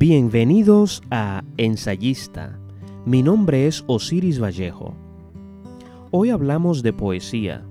Bienvenidos 0.00 1.02
a 1.10 1.42
Ensayista. 1.56 2.56
Mi 3.04 3.24
nombre 3.24 3.66
es 3.66 3.82
Osiris 3.88 4.40
Vallejo. 4.40 4.94
Hoy 6.12 6.30
hablamos 6.30 6.84
de 6.84 6.92
poesía, 6.92 7.64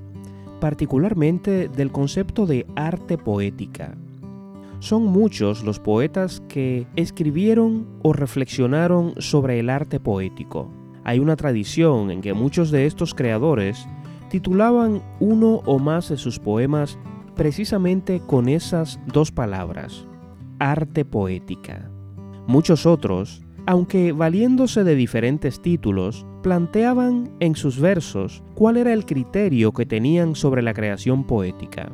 particularmente 0.59 1.69
del 1.69 1.89
concepto 1.93 2.45
de 2.45 2.67
arte 2.75 3.17
poética. 3.17 3.95
Son 4.79 5.05
muchos 5.05 5.63
los 5.63 5.79
poetas 5.79 6.43
que 6.49 6.85
escribieron 6.97 7.87
o 8.03 8.11
reflexionaron 8.11 9.13
sobre 9.19 9.61
el 9.61 9.69
arte 9.69 10.01
poético. 10.01 10.69
Hay 11.05 11.19
una 11.19 11.37
tradición 11.37 12.11
en 12.11 12.19
que 12.19 12.33
muchos 12.33 12.71
de 12.71 12.87
estos 12.87 13.13
creadores 13.13 13.87
titulaban 14.29 15.01
uno 15.21 15.61
o 15.65 15.79
más 15.79 16.09
de 16.09 16.17
sus 16.17 16.39
poemas 16.39 16.99
precisamente 17.37 18.19
con 18.19 18.49
esas 18.49 18.99
dos 19.13 19.31
palabras, 19.31 20.05
arte 20.59 21.05
poética. 21.05 21.89
Muchos 22.47 22.85
otros, 22.85 23.41
aunque 23.65 24.13
valiéndose 24.13 24.85
de 24.85 24.95
diferentes 24.95 25.61
títulos, 25.61 26.25
planteaban 26.41 27.29
en 27.41 27.55
sus 27.57 27.77
versos 27.77 28.41
cuál 28.55 28.77
era 28.77 28.93
el 28.93 29.05
criterio 29.05 29.73
que 29.73 29.85
tenían 29.85 30.33
sobre 30.33 30.61
la 30.61 30.73
creación 30.73 31.25
poética. 31.25 31.91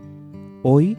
Hoy 0.62 0.96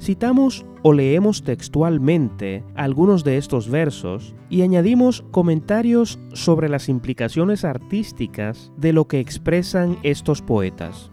citamos 0.00 0.64
o 0.82 0.92
leemos 0.92 1.42
textualmente 1.42 2.64
algunos 2.76 3.24
de 3.24 3.38
estos 3.38 3.68
versos 3.68 4.36
y 4.48 4.62
añadimos 4.62 5.24
comentarios 5.32 6.20
sobre 6.32 6.68
las 6.68 6.88
implicaciones 6.88 7.64
artísticas 7.64 8.72
de 8.76 8.92
lo 8.92 9.08
que 9.08 9.18
expresan 9.18 9.98
estos 10.04 10.42
poetas. 10.42 11.10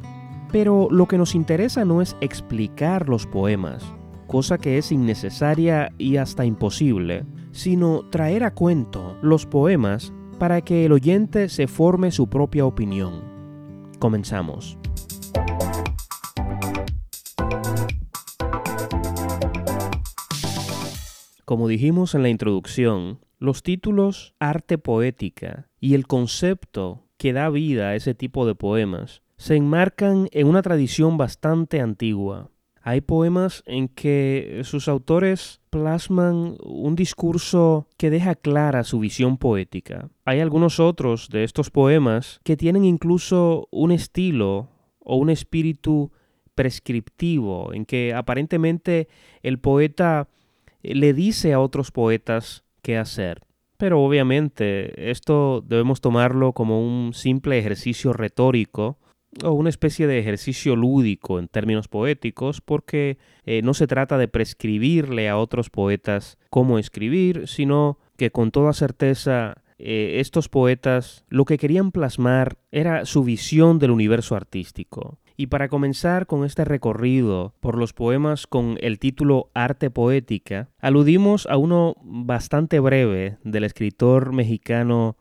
Pero 0.52 0.90
lo 0.92 1.08
que 1.08 1.18
nos 1.18 1.34
interesa 1.34 1.86
no 1.86 2.04
es 2.04 2.16
explicar 2.22 3.10
los 3.10 3.26
poemas, 3.26 3.84
cosa 4.28 4.60
que 4.60 4.78
es 4.78 4.92
innecesaria 4.92 5.92
y 5.98 6.18
hasta 6.18 6.46
imposible, 6.46 7.26
sino 7.52 8.04
traer 8.10 8.44
a 8.44 8.54
cuento 8.54 9.18
los 9.22 9.46
poemas 9.46 10.14
para 10.38 10.62
que 10.62 10.86
el 10.86 10.92
oyente 10.92 11.50
se 11.50 11.68
forme 11.68 12.12
su 12.12 12.30
propia 12.30 12.66
opinión. 12.66 13.24
Comenzamos. 14.00 14.78
Como 21.46 21.68
dijimos 21.68 22.14
en 22.14 22.22
la 22.22 22.30
introducción, 22.30 23.20
los 23.40 23.64
títulos 23.64 24.36
arte 24.40 24.78
poética 24.78 25.68
y 25.80 25.96
el 25.96 26.06
concepto 26.06 27.08
que 27.18 27.34
da 27.34 27.50
vida 27.50 27.90
a 27.90 27.96
ese 27.96 28.14
tipo 28.14 28.46
de 28.46 28.54
poemas 28.54 29.24
se 29.38 29.56
enmarcan 29.56 30.28
en 30.32 30.48
una 30.48 30.62
tradición 30.62 31.18
bastante 31.18 31.82
antigua. 31.82 32.52
Hay 32.90 33.02
poemas 33.02 33.62
en 33.68 33.88
que 33.88 34.62
sus 34.64 34.88
autores 34.88 35.62
plasman 35.70 36.58
un 36.64 36.96
discurso 36.96 37.88
que 37.98 38.10
deja 38.10 38.34
clara 38.34 38.84
su 38.84 38.98
visión 38.98 39.38
poética. 39.38 40.10
Hay 40.26 40.40
algunos 40.40 40.80
otros 40.80 41.30
de 41.30 41.44
estos 41.44 41.70
poemas 41.70 42.42
que 42.44 42.58
tienen 42.58 42.86
incluso 42.86 43.68
un 43.70 43.92
estilo 43.92 44.70
o 44.98 45.18
un 45.18 45.30
espíritu 45.30 46.12
prescriptivo, 46.56 47.76
en 47.76 47.86
que 47.86 48.16
aparentemente 48.16 49.08
el 49.44 49.60
poeta 49.60 50.28
le 50.82 51.14
dice 51.14 51.54
a 51.54 51.60
otros 51.60 51.92
poetas 51.92 52.64
qué 52.82 52.98
hacer. 52.98 53.44
Pero 53.78 54.02
obviamente 54.02 55.12
esto 55.12 55.62
debemos 55.62 56.02
tomarlo 56.02 56.54
como 56.54 56.82
un 56.82 57.14
simple 57.14 57.60
ejercicio 57.60 58.14
retórico 58.14 58.98
o 59.44 59.52
una 59.52 59.70
especie 59.70 60.08
de 60.08 60.20
ejercicio 60.20 60.76
lúdico 60.76 61.40
en 61.40 61.48
términos 61.48 61.88
poéticos, 61.88 62.62
porque 62.62 63.18
eh, 63.46 63.62
no 63.62 63.74
se 63.74 63.88
trata 63.88 64.18
de 64.18 64.28
prescribirle 64.28 65.30
a 65.30 65.38
otros 65.38 65.70
poetas 65.70 66.38
cómo 66.50 66.80
escribir, 66.80 67.48
sino 67.48 68.00
que 68.18 68.32
con 68.32 68.52
toda 68.52 68.74
certeza 68.74 69.64
eh, 69.78 70.18
estos 70.20 70.50
poetas 70.50 71.26
lo 71.30 71.46
que 71.46 71.58
querían 71.58 71.92
plasmar 71.92 72.58
era 72.72 73.06
su 73.06 73.24
visión 73.24 73.80
del 73.80 73.92
universo 73.92 74.36
artístico. 74.36 75.20
Y 75.38 75.48
para 75.48 75.70
comenzar 75.70 76.28
con 76.28 76.44
este 76.44 76.66
recorrido 76.66 77.54
por 77.62 77.78
los 77.78 77.94
poemas 77.94 78.46
con 78.46 78.78
el 78.82 79.00
título 79.00 79.52
Arte 79.54 79.90
Poética, 79.90 80.68
aludimos 80.80 81.46
a 81.46 81.56
uno 81.56 81.96
bastante 82.04 82.82
breve 82.82 83.38
del 83.46 83.64
escritor 83.64 84.34
mexicano 84.34 85.16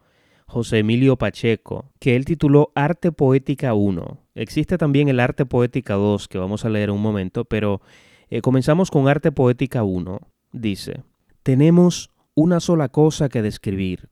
José 0.49 0.79
Emilio 0.79 1.17
Pacheco, 1.17 1.93
que 2.01 2.17
él 2.17 2.25
tituló 2.25 2.73
Arte 2.75 3.13
Poética 3.13 3.75
1. 3.75 4.19
Existe 4.35 4.79
también 4.79 5.09
el 5.09 5.21
Arte 5.21 5.45
Poética 5.45 5.95
2, 5.95 6.27
que 6.27 6.39
vamos 6.39 6.65
a 6.65 6.71
leer 6.71 6.89
en 6.89 6.95
un 6.95 7.03
momento, 7.03 7.45
pero 7.45 7.83
eh, 8.31 8.41
comenzamos 8.41 8.91
con 8.91 9.09
Arte 9.09 9.31
Poética 9.31 9.83
1. 9.83 10.21
Dice, 10.53 11.03
tenemos 11.43 12.11
una 12.35 12.61
sola 12.61 12.89
cosa 12.89 13.29
que 13.29 13.43
describir, 13.43 14.09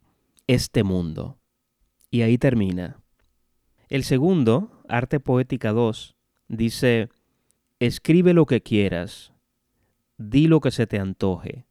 este 0.47 0.85
mundo. 0.85 1.39
Y 2.11 2.21
ahí 2.21 2.37
termina. 2.37 3.01
El 3.89 4.05
segundo, 4.05 4.83
Arte 4.89 5.21
Poética 5.21 5.73
2, 5.73 6.17
dice, 6.49 7.09
escribe 7.81 8.35
lo 8.35 8.45
que 8.45 8.61
quieras, 8.61 9.33
di 10.19 10.49
lo 10.49 10.61
que 10.61 10.71
se 10.71 10.87
te 10.87 10.99
antoje. 10.99 11.65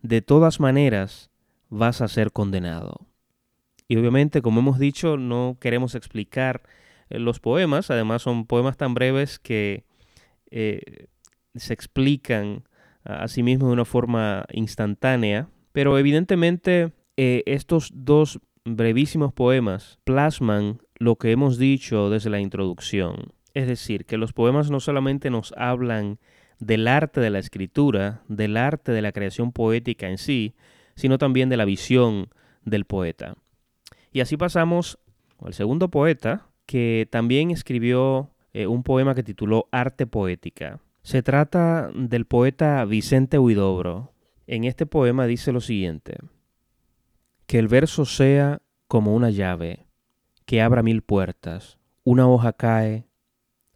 De 0.00 0.22
todas 0.22 0.60
maneras, 0.60 1.30
vas 1.68 2.00
a 2.00 2.08
ser 2.08 2.32
condenado. 2.32 3.06
Y 3.88 3.96
obviamente, 3.96 4.42
como 4.42 4.60
hemos 4.60 4.78
dicho, 4.78 5.16
no 5.16 5.58
queremos 5.60 5.94
explicar 5.94 6.62
eh, 7.08 7.18
los 7.18 7.40
poemas. 7.40 7.90
Además, 7.90 8.22
son 8.22 8.46
poemas 8.46 8.76
tan 8.76 8.94
breves 8.94 9.38
que 9.38 9.84
eh, 10.50 11.08
se 11.54 11.72
explican 11.72 12.64
a 13.04 13.28
sí 13.28 13.42
mismos 13.42 13.68
de 13.68 13.74
una 13.74 13.84
forma 13.84 14.44
instantánea. 14.52 15.48
Pero 15.72 15.98
evidentemente, 15.98 16.92
eh, 17.16 17.42
estos 17.46 17.90
dos 17.94 18.40
brevísimos 18.64 19.32
poemas 19.32 19.98
plasman 20.04 20.80
lo 20.98 21.16
que 21.16 21.30
hemos 21.30 21.58
dicho 21.58 22.10
desde 22.10 22.30
la 22.30 22.40
introducción. 22.40 23.32
Es 23.54 23.68
decir, 23.68 24.04
que 24.04 24.16
los 24.16 24.32
poemas 24.32 24.70
no 24.70 24.80
solamente 24.80 25.30
nos 25.30 25.52
hablan 25.56 26.18
del 26.58 26.88
arte 26.88 27.20
de 27.20 27.30
la 27.30 27.38
escritura, 27.38 28.22
del 28.28 28.56
arte 28.56 28.92
de 28.92 29.02
la 29.02 29.12
creación 29.12 29.52
poética 29.52 30.08
en 30.08 30.18
sí, 30.18 30.54
sino 30.94 31.18
también 31.18 31.48
de 31.48 31.56
la 31.56 31.64
visión 31.64 32.30
del 32.64 32.86
poeta. 32.86 33.36
Y 34.16 34.22
así 34.22 34.38
pasamos 34.38 34.98
al 35.44 35.52
segundo 35.52 35.90
poeta, 35.90 36.46
que 36.64 37.06
también 37.10 37.50
escribió 37.50 38.30
eh, 38.54 38.66
un 38.66 38.82
poema 38.82 39.14
que 39.14 39.22
tituló 39.22 39.68
Arte 39.72 40.06
Poética. 40.06 40.80
Se 41.02 41.22
trata 41.22 41.90
del 41.94 42.24
poeta 42.24 42.82
Vicente 42.86 43.38
Huidobro. 43.38 44.14
En 44.46 44.64
este 44.64 44.86
poema 44.86 45.26
dice 45.26 45.52
lo 45.52 45.60
siguiente, 45.60 46.16
que 47.46 47.58
el 47.58 47.68
verso 47.68 48.06
sea 48.06 48.62
como 48.88 49.14
una 49.14 49.28
llave, 49.28 49.84
que 50.46 50.62
abra 50.62 50.82
mil 50.82 51.02
puertas, 51.02 51.76
una 52.02 52.26
hoja 52.26 52.54
cae, 52.54 53.04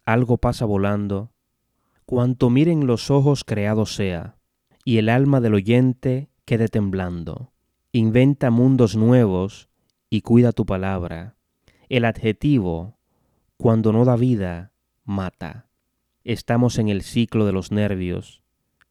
algo 0.05 0.37
pasa 0.37 0.65
volando, 0.65 1.33
cuanto 2.07 2.49
miren 2.49 2.87
los 2.87 3.11
ojos 3.11 3.43
creado 3.43 3.85
sea, 3.85 4.37
y 4.85 4.97
el 4.97 5.09
alma 5.09 5.39
del 5.39 5.53
oyente 5.53 6.29
quede 6.45 6.67
temblando. 6.67 7.51
Inventa 7.91 8.49
mundos 8.49 8.95
nuevos 8.95 9.69
y 10.11 10.21
cuida 10.21 10.51
tu 10.51 10.65
palabra. 10.65 11.37
El 11.89 12.03
adjetivo, 12.03 12.97
cuando 13.55 13.93
no 13.93 14.03
da 14.03 14.17
vida, 14.17 14.73
mata. 15.05 15.69
Estamos 16.25 16.77
en 16.77 16.89
el 16.89 17.01
ciclo 17.01 17.45
de 17.45 17.53
los 17.53 17.71
nervios. 17.71 18.43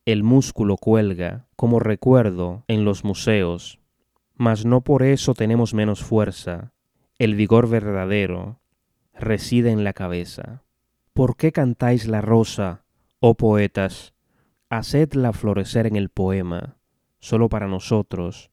El 0.07 0.25
músculo 0.25 0.79
cuelga, 0.79 1.47
como 1.57 1.79
recuerdo, 1.79 2.65
en 2.69 2.87
los 2.87 3.05
museos. 3.05 3.79
Mas 4.35 4.65
no 4.65 4.81
por 4.81 5.03
eso 5.03 5.35
tenemos 5.35 5.75
menos 5.75 6.03
fuerza. 6.03 6.73
El 7.19 7.35
vigor 7.35 7.69
verdadero 7.69 8.61
reside 9.13 9.73
en 9.73 9.85
la 9.85 9.93
cabeza. 9.93 10.63
¿Por 11.13 11.37
qué 11.37 11.53
cantáis 11.53 12.09
la 12.09 12.23
rosa, 12.23 12.87
oh 13.19 13.35
poetas? 13.35 14.15
Hacedla 14.71 15.35
florecer 15.35 15.87
en 15.87 15.97
el 15.97 16.09
poema, 16.09 16.79
solo 17.19 17.51
para 17.51 17.67
nosotros, 17.67 18.51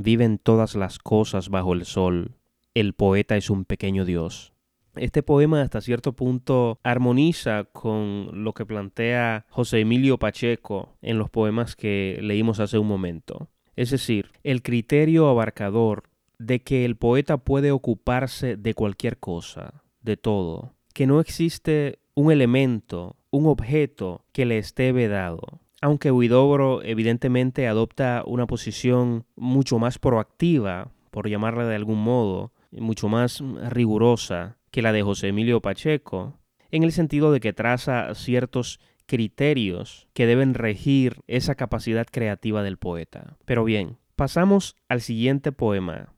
Viven 0.00 0.38
todas 0.38 0.76
las 0.76 1.00
cosas 1.00 1.48
bajo 1.48 1.72
el 1.72 1.84
sol. 1.84 2.36
El 2.72 2.94
poeta 2.94 3.36
es 3.36 3.50
un 3.50 3.64
pequeño 3.64 4.04
dios. 4.04 4.52
Este 4.94 5.24
poema 5.24 5.60
hasta 5.60 5.80
cierto 5.80 6.12
punto 6.12 6.78
armoniza 6.84 7.64
con 7.64 8.44
lo 8.44 8.54
que 8.54 8.64
plantea 8.64 9.44
José 9.50 9.80
Emilio 9.80 10.16
Pacheco 10.18 10.96
en 11.02 11.18
los 11.18 11.30
poemas 11.30 11.74
que 11.74 12.20
leímos 12.22 12.60
hace 12.60 12.78
un 12.78 12.86
momento. 12.86 13.48
Es 13.74 13.90
decir, 13.90 14.30
el 14.44 14.62
criterio 14.62 15.28
abarcador 15.28 16.04
de 16.38 16.60
que 16.60 16.84
el 16.84 16.96
poeta 16.96 17.38
puede 17.38 17.72
ocuparse 17.72 18.56
de 18.56 18.74
cualquier 18.74 19.18
cosa, 19.18 19.82
de 20.00 20.16
todo, 20.16 20.76
que 20.94 21.08
no 21.08 21.18
existe 21.18 21.98
un 22.14 22.30
elemento, 22.30 23.16
un 23.30 23.46
objeto 23.46 24.24
que 24.30 24.46
le 24.46 24.58
esté 24.58 24.92
vedado 24.92 25.60
aunque 25.80 26.10
Huidobro 26.10 26.82
evidentemente 26.82 27.68
adopta 27.68 28.22
una 28.26 28.46
posición 28.46 29.24
mucho 29.36 29.78
más 29.78 29.98
proactiva, 29.98 30.90
por 31.10 31.28
llamarla 31.28 31.66
de 31.66 31.76
algún 31.76 32.02
modo, 32.02 32.52
mucho 32.70 33.08
más 33.08 33.42
rigurosa 33.70 34.58
que 34.70 34.82
la 34.82 34.92
de 34.92 35.02
José 35.02 35.28
Emilio 35.28 35.60
Pacheco, 35.60 36.38
en 36.70 36.82
el 36.82 36.92
sentido 36.92 37.32
de 37.32 37.40
que 37.40 37.52
traza 37.52 38.14
ciertos 38.14 38.78
criterios 39.06 40.06
que 40.12 40.26
deben 40.26 40.52
regir 40.54 41.22
esa 41.26 41.54
capacidad 41.54 42.06
creativa 42.10 42.62
del 42.62 42.76
poeta. 42.76 43.38
Pero 43.46 43.64
bien, 43.64 43.96
pasamos 44.16 44.76
al 44.88 45.00
siguiente 45.00 45.50
poema. 45.50 46.12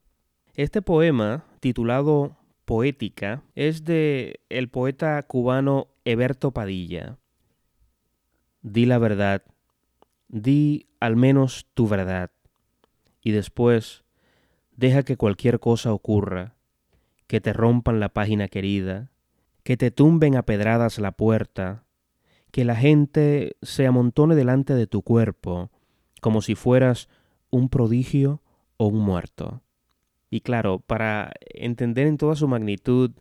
Este 0.56 0.82
poema, 0.82 1.44
titulado 1.60 2.36
Poética, 2.64 3.44
es 3.54 3.84
de 3.84 4.40
el 4.48 4.68
poeta 4.68 5.22
cubano 5.22 5.88
Eberto 6.04 6.50
Padilla. 6.50 7.19
Di 8.62 8.86
la 8.86 8.98
verdad, 8.98 9.42
di 10.28 10.86
al 11.00 11.16
menos 11.16 11.66
tu 11.74 11.88
verdad, 11.88 12.30
y 13.22 13.30
después 13.30 14.04
deja 14.76 15.02
que 15.02 15.16
cualquier 15.16 15.60
cosa 15.60 15.92
ocurra, 15.92 16.56
que 17.26 17.40
te 17.40 17.52
rompan 17.52 18.00
la 18.00 18.10
página 18.10 18.48
querida, 18.48 19.10
que 19.62 19.76
te 19.76 19.90
tumben 19.90 20.36
a 20.36 20.42
pedradas 20.42 20.98
la 20.98 21.12
puerta, 21.12 21.84
que 22.50 22.64
la 22.64 22.76
gente 22.76 23.56
se 23.62 23.86
amontone 23.86 24.34
delante 24.34 24.74
de 24.74 24.86
tu 24.86 25.02
cuerpo, 25.02 25.70
como 26.20 26.42
si 26.42 26.54
fueras 26.54 27.08
un 27.50 27.68
prodigio 27.68 28.42
o 28.76 28.86
un 28.86 29.00
muerto. 29.00 29.62
Y 30.30 30.40
claro, 30.40 30.80
para 30.80 31.32
entender 31.54 32.06
en 32.06 32.16
toda 32.16 32.36
su 32.36 32.46
magnitud 32.48 33.12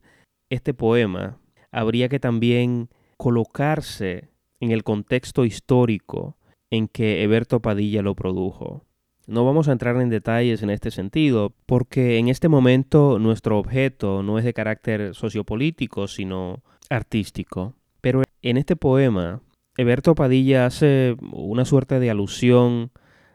este 0.49 0.73
poema, 0.73 1.39
habría 1.71 2.09
que 2.09 2.19
también 2.19 2.89
colocarse 3.17 4.29
en 4.59 4.71
el 4.71 4.83
contexto 4.83 5.45
histórico 5.45 6.37
en 6.69 6.87
que 6.87 7.23
Eberto 7.23 7.61
Padilla 7.61 8.01
lo 8.01 8.15
produjo. 8.15 8.85
No 9.27 9.45
vamos 9.45 9.67
a 9.67 9.73
entrar 9.73 9.95
en 10.01 10.09
detalles 10.09 10.63
en 10.63 10.71
este 10.71 10.89
sentido, 10.89 11.53
porque 11.65 12.17
en 12.17 12.29
este 12.29 12.47
momento 12.47 13.19
nuestro 13.19 13.59
objeto 13.59 14.23
no 14.23 14.39
es 14.39 14.45
de 14.45 14.53
carácter 14.53 15.13
sociopolítico, 15.13 16.07
sino 16.07 16.63
artístico. 16.89 17.75
Pero 18.01 18.23
en 18.41 18.57
este 18.57 18.75
poema, 18.75 19.41
Eberto 19.77 20.15
Padilla 20.15 20.65
hace 20.65 21.15
una 21.31 21.65
suerte 21.65 21.99
de 21.99 22.09
alusión 22.09 22.91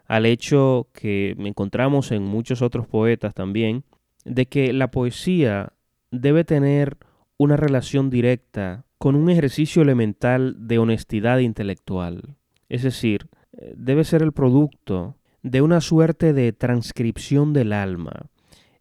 al 0.06 0.26
hecho 0.26 0.88
que 0.92 1.36
encontramos 1.38 2.10
en 2.12 2.24
muchos 2.24 2.60
otros 2.60 2.86
poetas 2.86 3.32
también, 3.34 3.84
de 4.24 4.46
que 4.46 4.72
la 4.72 4.90
poesía 4.90 5.74
debe 6.10 6.44
tener 6.44 6.98
una 7.38 7.56
relación 7.56 8.10
directa 8.10 8.84
con 9.04 9.16
un 9.16 9.28
ejercicio 9.28 9.82
elemental 9.82 10.56
de 10.66 10.78
honestidad 10.78 11.40
intelectual. 11.40 12.36
Es 12.70 12.84
decir, 12.84 13.28
debe 13.76 14.02
ser 14.02 14.22
el 14.22 14.32
producto 14.32 15.18
de 15.42 15.60
una 15.60 15.82
suerte 15.82 16.32
de 16.32 16.54
transcripción 16.54 17.52
del 17.52 17.74
alma, 17.74 18.30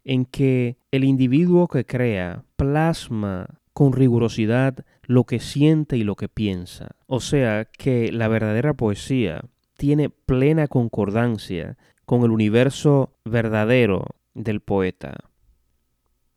en 0.02 0.24
que 0.24 0.78
el 0.92 1.04
individuo 1.04 1.68
que 1.68 1.84
crea 1.84 2.42
plasma 2.56 3.60
con 3.74 3.92
rigurosidad 3.92 4.86
lo 5.02 5.24
que 5.24 5.40
siente 5.40 5.98
y 5.98 6.04
lo 6.04 6.16
que 6.16 6.30
piensa. 6.30 6.92
O 7.06 7.20
sea 7.20 7.66
que 7.66 8.10
la 8.10 8.26
verdadera 8.28 8.72
poesía 8.72 9.44
tiene 9.76 10.08
plena 10.08 10.68
concordancia 10.68 11.76
con 12.06 12.22
el 12.22 12.30
universo 12.30 13.12
verdadero 13.26 14.06
del 14.32 14.60
poeta. 14.60 15.18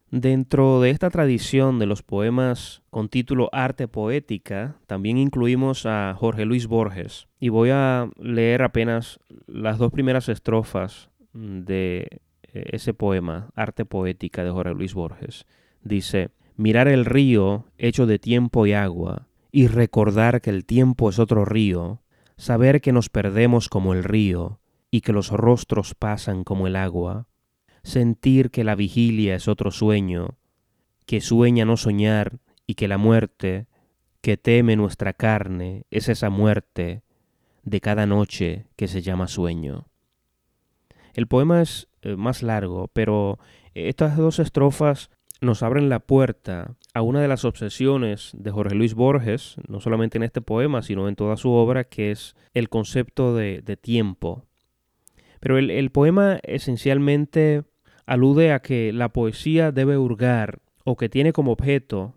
Dentro 0.09 0.79
de 0.79 0.89
esta 0.89 1.09
tradición 1.09 1.79
de 1.79 1.85
los 1.85 2.01
poemas 2.01 2.81
con 2.89 3.09
título 3.09 3.49
Arte 3.51 3.89
Poética, 3.89 4.77
también 4.87 5.17
incluimos 5.17 5.85
a 5.85 6.15
Jorge 6.17 6.45
Luis 6.45 6.67
Borges. 6.67 7.27
Y 7.41 7.49
voy 7.49 7.71
a 7.71 8.09
leer 8.17 8.63
apenas 8.63 9.19
las 9.47 9.77
dos 9.77 9.91
primeras 9.91 10.29
estrofas 10.29 11.09
de 11.33 12.21
eh, 12.43 12.69
ese 12.71 12.93
poema, 12.93 13.49
Arte 13.53 13.83
Poética 13.83 14.45
de 14.45 14.51
Jorge 14.51 14.73
Luis 14.73 14.93
Borges. 14.93 15.45
Dice, 15.83 16.29
mirar 16.55 16.87
el 16.87 17.03
río 17.03 17.65
hecho 17.77 18.05
de 18.05 18.17
tiempo 18.17 18.65
y 18.65 18.71
agua, 18.71 19.27
y 19.51 19.67
recordar 19.67 20.39
que 20.39 20.51
el 20.51 20.63
tiempo 20.63 21.09
es 21.09 21.19
otro 21.19 21.43
río, 21.43 22.01
saber 22.37 22.79
que 22.79 22.93
nos 22.93 23.09
perdemos 23.09 23.67
como 23.67 23.93
el 23.93 24.05
río, 24.05 24.61
y 24.89 25.01
que 25.01 25.11
los 25.11 25.31
rostros 25.31 25.95
pasan 25.95 26.45
como 26.45 26.65
el 26.65 26.77
agua, 26.77 27.27
sentir 27.87 28.51
que 28.51 28.63
la 28.63 28.75
vigilia 28.75 29.35
es 29.35 29.47
otro 29.47 29.71
sueño, 29.71 30.37
que 31.05 31.21
sueña 31.21 31.65
no 31.65 31.77
soñar 31.77 32.39
y 32.67 32.75
que 32.75 32.87
la 32.87 32.97
muerte, 32.97 33.67
que 34.21 34.37
teme 34.37 34.75
nuestra 34.75 35.13
carne, 35.13 35.85
es 35.89 36.09
esa 36.09 36.29
muerte 36.29 37.01
de 37.63 37.81
cada 37.81 38.05
noche 38.05 38.65
que 38.75 38.87
se 38.87 39.01
llama 39.01 39.27
sueño. 39.27 39.87
El 41.13 41.27
poema 41.27 41.61
es 41.61 41.87
eh, 42.01 42.15
más 42.15 42.43
largo, 42.43 42.89
pero 42.93 43.39
estas 43.73 44.17
dos 44.17 44.39
estrofas 44.39 45.09
nos 45.39 45.63
abren 45.63 45.87
la 45.89 45.99
puerta 45.99 46.75
a 46.93 47.01
una 47.01 47.21
de 47.21 47.27
las 47.27 47.45
obsesiones 47.45 48.31
de 48.33 48.51
Jorge 48.51 48.75
Luis 48.75 48.95
Borges, 48.95 49.55
no 49.67 49.79
solamente 49.79 50.17
en 50.17 50.23
este 50.23 50.41
poema, 50.41 50.81
sino 50.81 51.07
en 51.07 51.15
toda 51.15 51.37
su 51.37 51.51
obra, 51.51 51.85
que 51.85 52.11
es 52.11 52.35
el 52.53 52.69
concepto 52.69 53.35
de, 53.35 53.61
tiempo. 53.81 54.45
Pero 55.39 55.57
el 55.57 55.91
poema 55.91 56.39
esencialmente 56.43 57.63
alude 58.07 58.53
a 58.53 58.61
que 58.61 58.91
la 58.93 59.09
poesía 59.09 59.71
debe 59.71 59.97
hurgar 59.97 60.59
o 60.83 60.95
que 60.95 61.09
tiene 61.09 61.33
como 61.33 61.51
objeto 61.51 62.15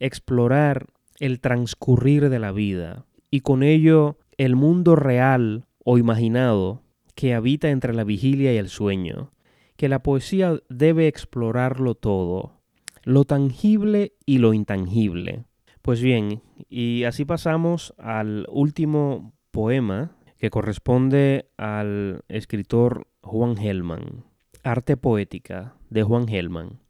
explorar 0.00 0.88
el 1.20 1.40
transcurrir 1.40 2.28
de 2.28 2.38
la 2.38 2.52
vida 2.52 3.06
y 3.30 3.40
con 3.40 3.62
ello 3.62 4.18
el 4.36 4.56
mundo 4.56 4.96
real 4.96 5.66
o 5.84 5.96
imaginado 5.96 6.82
que 7.14 7.34
habita 7.34 7.70
entre 7.70 7.94
la 7.94 8.04
vigilia 8.04 8.52
y 8.52 8.56
el 8.56 8.68
sueño, 8.68 9.30
que 9.76 9.88
la 9.88 10.02
poesía 10.02 10.58
debe 10.68 11.06
explorarlo 11.06 11.94
todo, 11.94 12.60
lo 13.04 13.24
tangible 13.24 14.14
y 14.26 14.38
lo 14.38 14.52
intangible. 14.52 15.44
Pues 15.82 16.02
bien, 16.02 16.42
y 16.68 17.04
así 17.04 17.24
pasamos 17.24 17.94
al 17.98 18.46
último 18.50 19.32
poema 19.50 20.16
que 20.38 20.50
corresponde 20.50 21.50
al 21.56 22.24
escritor 22.28 23.06
Juan 23.22 23.56
Gelman. 23.56 24.29
Arte 24.62 24.98
Poética 24.98 25.74
de 25.88 26.02
Juan 26.02 26.28
Gelman. 26.28 26.80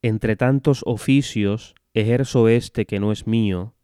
Entre 0.00 0.36
tantos 0.36 0.82
oficios 0.86 1.74
ejerzo 1.92 2.48
este 2.48 2.86
que 2.86 2.98
no 2.98 3.12
es 3.12 3.26
mío, 3.26 3.74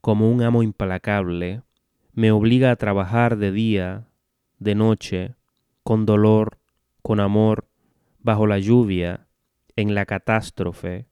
como 0.00 0.28
un 0.28 0.42
amo 0.42 0.64
implacable, 0.64 1.62
me 2.12 2.32
obliga 2.32 2.72
a 2.72 2.76
trabajar 2.76 3.36
de 3.36 3.52
día, 3.52 4.08
de 4.58 4.74
noche, 4.74 5.36
con 5.84 6.06
dolor, 6.06 6.58
con 7.02 7.20
amor, 7.20 7.68
bajo 8.18 8.48
la 8.48 8.58
lluvia, 8.58 9.28
en 9.76 9.94
la 9.94 10.04
catástrofe, 10.04 11.06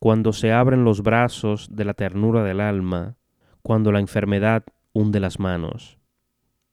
cuando 0.00 0.32
se 0.32 0.50
abren 0.50 0.84
los 0.84 1.02
brazos 1.02 1.68
de 1.70 1.84
la 1.84 1.94
ternura 1.94 2.42
del 2.42 2.60
alma, 2.60 3.16
cuando 3.62 3.92
la 3.92 4.00
enfermedad 4.00 4.64
hunde 4.92 5.20
las 5.20 5.38
manos. 5.38 5.98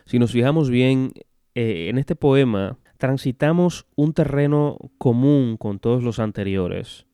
Si 0.06 0.18
nos 0.18 0.32
fijamos 0.32 0.72
bien, 0.72 1.14
eh, 1.54 1.90
en 1.90 2.00
este 2.00 2.16
poema 2.16 2.80
transitamos 3.00 3.88
un 3.96 4.14
terreno 4.14 4.78
común 4.98 5.56
con 5.58 5.80
todos 5.80 6.04
los 6.04 6.20
anteriores. 6.20 7.08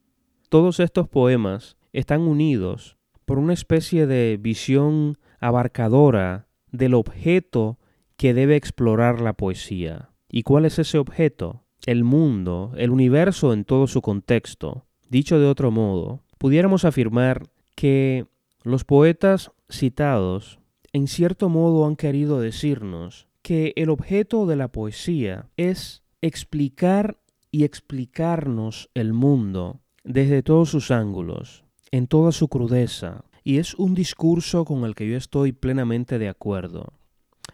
Todos 0.49 0.79
estos 0.79 1.07
poemas 1.07 1.77
están 1.93 2.21
unidos 2.21 2.97
por 3.25 3.37
una 3.37 3.53
especie 3.53 4.07
de 4.07 4.37
visión 4.41 5.19
abarcadora 5.39 6.47
del 6.71 6.95
objeto 6.95 7.77
que 8.17 8.33
debe 8.33 8.55
explorar 8.55 9.21
la 9.21 9.33
poesía. 9.33 10.09
¿Y 10.27 10.41
cuál 10.41 10.65
es 10.65 10.79
ese 10.79 10.97
objeto? 10.97 11.63
El 11.85 12.03
mundo, 12.03 12.73
el 12.77 12.89
universo 12.89 13.53
en 13.53 13.63
todo 13.63 13.85
su 13.85 14.01
contexto. 14.01 14.87
Dicho 15.07 15.39
de 15.39 15.45
otro 15.45 15.69
modo, 15.69 16.23
pudiéramos 16.39 16.83
afirmar 16.83 17.43
que 17.75 18.25
los 18.63 18.85
poetas 18.85 19.51
citados 19.69 20.59
en 20.93 21.07
cierto 21.07 21.47
modo 21.47 21.85
han 21.85 21.95
querido 21.95 22.39
decirnos 22.39 23.27
que 23.45 23.73
el 23.75 23.91
objeto 23.91 24.47
de 24.47 24.55
la 24.55 24.69
poesía 24.69 25.49
es 25.55 26.01
explicar 26.21 27.19
y 27.51 27.63
explicarnos 27.63 28.89
el 28.95 29.13
mundo 29.13 29.81
desde 30.03 30.41
todos 30.41 30.71
sus 30.71 30.89
ángulos, 30.89 31.63
en 31.91 32.07
toda 32.07 32.31
su 32.31 32.47
crudeza, 32.47 33.23
y 33.43 33.59
es 33.59 33.75
un 33.75 33.93
discurso 33.93 34.65
con 34.65 34.83
el 34.83 34.95
que 34.95 35.07
yo 35.07 35.15
estoy 35.15 35.51
plenamente 35.51 36.17
de 36.17 36.27
acuerdo. 36.27 36.93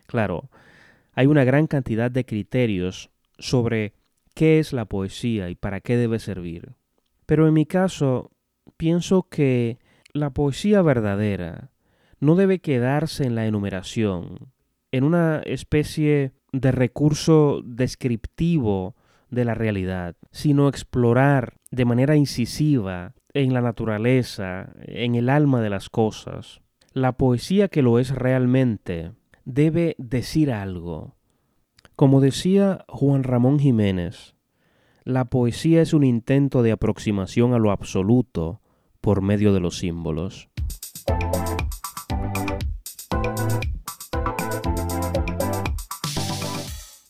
Claro, 0.08 0.50
hay 1.12 1.28
una 1.28 1.44
gran 1.44 1.68
cantidad 1.68 2.10
de 2.10 2.26
criterios 2.26 3.10
sobre 3.38 3.92
qué 4.34 4.60
es 4.60 4.72
la 4.72 4.86
poesía 4.86 5.50
y 5.50 5.56
para 5.56 5.82
qué 5.82 5.98
debe 5.98 6.20
servir. 6.20 6.72
Pero 7.26 7.50
en 7.50 7.54
mi 7.54 7.66
caso, 7.66 8.32
pienso 8.78 9.24
que 9.24 9.78
la 10.14 10.30
poesía 10.30 10.82
verdadera 10.82 11.70
no 12.22 12.36
debe 12.36 12.60
quedarse 12.60 13.26
en 13.26 13.36
la 13.36 13.46
enumeración, 13.46 14.54
en 14.92 15.04
una 15.04 15.40
especie 15.40 16.34
de 16.52 16.72
recurso 16.72 17.62
descriptivo 17.64 18.96
de 19.30 19.46
la 19.46 19.54
realidad, 19.54 20.16
sino 20.32 20.68
explorar 20.68 21.56
de 21.72 21.86
manera 21.86 22.16
incisiva 22.16 23.14
en 23.34 23.54
la 23.54 23.62
naturaleza, 23.62 24.74
en 24.82 25.16
el 25.16 25.30
alma 25.30 25.62
de 25.62 25.70
las 25.70 25.90
cosas. 25.90 26.62
La 26.94 27.14
poesía 27.14 27.70
que 27.70 27.82
lo 27.82 28.00
es 28.00 28.14
realmente 28.14 29.14
debe 29.46 29.96
decir 29.98 30.52
algo. 30.52 31.16
Como 31.96 32.20
decía 32.20 32.84
Juan 32.90 33.24
Ramón 33.24 33.60
Jiménez, 33.60 34.36
la 35.04 35.26
poesía 35.26 35.82
es 35.82 35.94
un 35.94 36.04
intento 36.04 36.62
de 36.62 36.72
aproximación 36.72 37.54
a 37.54 37.60
lo 37.60 37.72
absoluto 37.72 38.62
por 39.00 39.22
medio 39.22 39.54
de 39.54 39.60
los 39.60 39.80
símbolos. 39.80 40.50